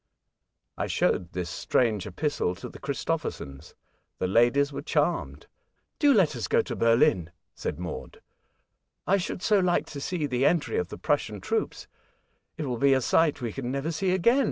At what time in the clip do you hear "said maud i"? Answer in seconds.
7.53-9.17